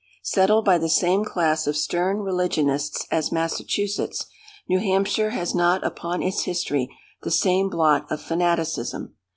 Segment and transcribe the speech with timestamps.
[0.23, 4.25] Settled by the same class of stern religionists as Massachusetts,
[4.67, 6.89] New Hampshire has not upon its history
[7.21, 9.13] the same blot of fanaticism.